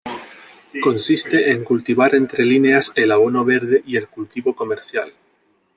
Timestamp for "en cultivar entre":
1.51-2.43